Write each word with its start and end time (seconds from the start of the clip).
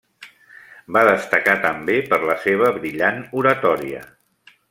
Va 0.95 1.03
destacar 1.07 1.53
també 1.65 1.99
per 2.13 2.19
la 2.31 2.37
seva 2.47 2.73
brillant 2.79 3.23
oratòria. 3.43 4.05